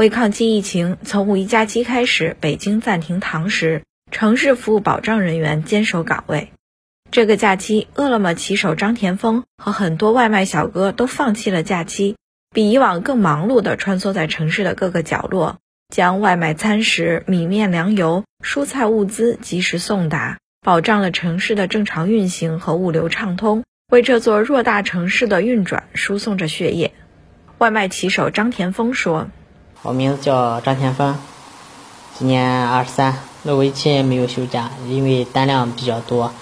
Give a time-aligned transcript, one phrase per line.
[0.00, 6.48] 为抗击疫情，从五一假期开始，北京暂停堂食，城市服务保障人员坚守岗位。
[7.10, 12.16] 这个假期，饿了么骑手张田峰和很多外卖小哥都放弃了假期，
[12.50, 15.58] 比以往更忙碌地穿梭在城市的各个角落，
[15.94, 26.94] 将外卖餐食、米面粮油、蔬菜物资及时送达，保障了城市的正常运行和物流畅通，为这座偌大城市的运转输送着血液。
[27.58, 29.28] 外卖骑手张田峰说。
[29.82, 31.16] 我名字叫张天峰，
[32.18, 33.16] 今年二十三。
[33.42, 36.32] 那为期没有休假，因为单量比较多。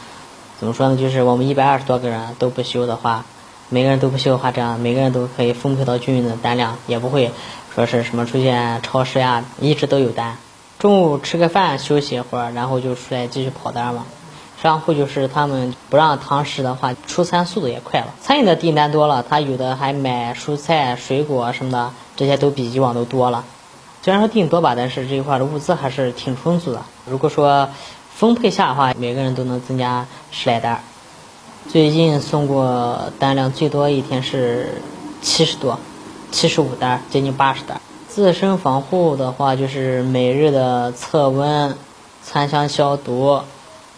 [0.59, 0.97] 怎么说呢？
[0.97, 3.24] 就是我们一百二十多个人都不休的话，
[3.69, 7.30] 每个人都不休的话，这样每个人都可以分配到均匀的单量，也不会
[7.73, 10.36] 说是什么出现超时呀，一直都有单。
[10.80, 14.05] 中午吃个饭休息一会儿，然后就出来继续跑单嘛。
[14.61, 18.09] 商户就是他们不让堂食的话，出餐速度也快了。
[18.20, 23.45] 餐饮的订单多了，他有的还买蔬菜、水果什么的，这些都比以往都多了。
[24.02, 26.82] 虽然说订多吧，但是这一块的物资还是挺充足的。
[27.08, 27.69] 如果说
[28.12, 30.83] 分配下的话，每个人都能增加十来单。
[31.69, 34.83] 最近送过单量最多一天是
[35.22, 35.78] 七十多，
[36.33, 37.80] 七十五单，接近八十单。
[38.08, 41.77] 自身防护的话，就是每日的测温、
[42.25, 43.42] 餐箱消毒。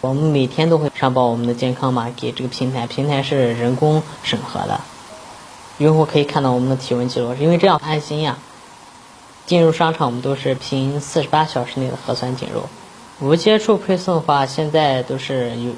[0.01, 4.81] 我们每天都会上报我们的健康码给这个平台，平台是人工审核的，
[5.77, 8.37] 用户可以看到我们的体温记录，因为这样安心呀。
[9.47, 12.61] 进入商场我们都是凭四十八小时内的核酸进入。
[13.19, 15.71] 无接触配送的话，现在都是有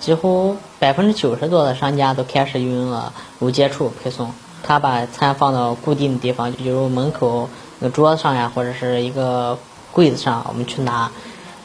[0.00, 4.32] 几乎百分之九十多的商家都开始运用了无接触配送。
[4.62, 7.48] 他把餐放到固定的地方，就比如门口
[7.78, 9.58] 那个桌子上呀，或者是一个
[9.92, 11.10] 柜子上，我们去拿。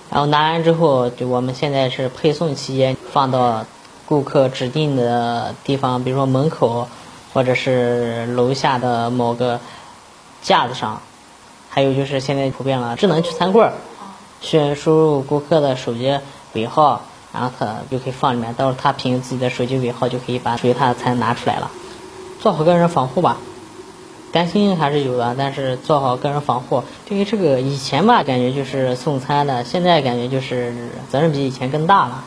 [0.10, 3.66] 然后拿完之后，就我们现在是配送期间放到
[4.06, 6.88] 顾客指定的地方，比如说门口，
[7.36, 9.60] 或者是楼下的某个
[10.42, 11.02] 架子上。
[11.70, 13.70] 还有就是现在普遍了智能取餐柜，
[14.40, 16.18] 需输入顾客的手机
[16.54, 17.02] 尾号，
[17.34, 21.70] 然后他就可以放里面，到时候他凭自己的手机尾号就可以把属于他的餐拿出来了。
[22.40, 23.36] 做好个人防护吧。
[24.32, 26.84] 担心还是有的，但是做好个人防护。
[27.08, 30.74] 对于这个以前吧，感觉就是送餐的，现在感觉就是
[31.10, 32.24] 责任比以前更大了。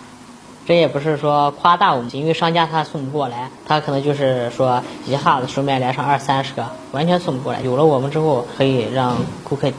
[0.68, 7.62] 这也不是说夸大我们，因为商家他送不过来，他可能就是说一下子顺便来上二三十个，完全送不过来。
[7.62, 9.72] 有了我们之后，可以让顾客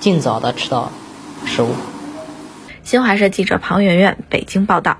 [0.00, 0.90] 尽早的吃到
[1.46, 1.68] 食物。
[2.82, 4.96] 新华社记者庞媛媛北京报道。